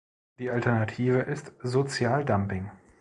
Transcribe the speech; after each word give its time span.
Die 0.39 0.49
Alternative 0.49 1.19
ist 1.19 1.53
Sozialdumping. 1.61 2.71